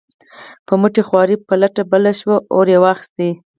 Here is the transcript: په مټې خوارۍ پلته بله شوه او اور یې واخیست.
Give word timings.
په 0.65 0.73
مټې 0.81 1.01
خوارۍ 1.07 1.35
پلته 1.47 1.81
بله 1.91 2.11
شوه 2.19 2.37
او 2.41 2.45
اور 2.53 2.67
یې 2.73 2.79
واخیست. 2.83 3.17